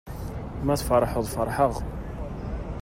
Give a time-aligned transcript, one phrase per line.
[0.65, 1.73] Ma tfeṛḥeḍ feṛḥeƔ.